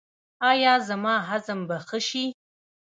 ایا 0.51 0.73
زما 0.87 1.15
هضم 1.27 1.59
به 1.67 1.77
ښه 1.87 1.99
شي؟ 2.07 2.25